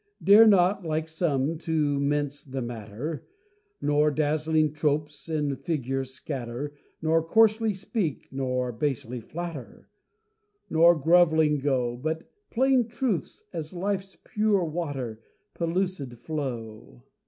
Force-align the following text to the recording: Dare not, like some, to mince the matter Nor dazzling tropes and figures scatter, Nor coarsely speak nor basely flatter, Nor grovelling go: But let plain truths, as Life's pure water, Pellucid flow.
Dare 0.23 0.47
not, 0.47 0.83
like 0.83 1.07
some, 1.07 1.59
to 1.59 1.99
mince 1.99 2.43
the 2.43 2.63
matter 2.63 3.27
Nor 3.79 4.09
dazzling 4.09 4.73
tropes 4.73 5.29
and 5.29 5.59
figures 5.59 6.09
scatter, 6.09 6.73
Nor 7.03 7.21
coarsely 7.23 7.75
speak 7.75 8.27
nor 8.31 8.71
basely 8.71 9.19
flatter, 9.19 9.89
Nor 10.71 10.95
grovelling 10.95 11.59
go: 11.59 11.95
But 11.95 12.21
let 12.23 12.29
plain 12.49 12.87
truths, 12.87 13.43
as 13.53 13.73
Life's 13.73 14.17
pure 14.23 14.63
water, 14.65 15.21
Pellucid 15.53 16.17
flow. 16.17 17.03